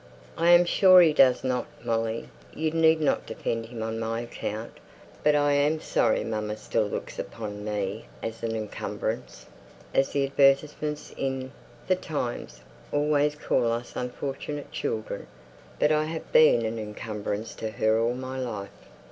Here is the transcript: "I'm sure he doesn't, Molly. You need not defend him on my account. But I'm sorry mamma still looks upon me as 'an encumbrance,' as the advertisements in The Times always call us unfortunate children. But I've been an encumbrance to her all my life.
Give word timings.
"I'm 0.35 0.65
sure 0.65 0.99
he 0.99 1.13
doesn't, 1.13 1.67
Molly. 1.85 2.27
You 2.55 2.71
need 2.71 2.99
not 2.99 3.27
defend 3.27 3.67
him 3.67 3.83
on 3.83 3.99
my 3.99 4.21
account. 4.21 4.79
But 5.23 5.35
I'm 5.35 5.79
sorry 5.79 6.23
mamma 6.23 6.57
still 6.57 6.87
looks 6.87 7.19
upon 7.19 7.63
me 7.63 8.07
as 8.23 8.41
'an 8.41 8.55
encumbrance,' 8.55 9.45
as 9.93 10.09
the 10.09 10.25
advertisements 10.25 11.13
in 11.17 11.51
The 11.85 11.97
Times 11.97 12.61
always 12.91 13.35
call 13.35 13.71
us 13.71 13.95
unfortunate 13.95 14.71
children. 14.71 15.27
But 15.77 15.91
I've 15.91 16.31
been 16.31 16.65
an 16.65 16.79
encumbrance 16.79 17.53
to 17.57 17.69
her 17.69 17.99
all 18.01 18.15
my 18.15 18.39
life. 18.39 18.71